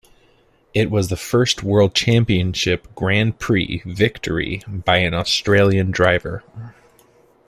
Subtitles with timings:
[0.73, 6.43] It was the first World Championship Grand Prix victory by an Australian driver.